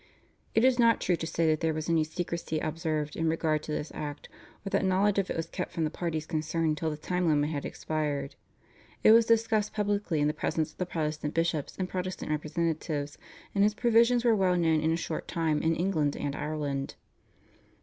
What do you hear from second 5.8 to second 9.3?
the parties concerned till the time limit had expired. It was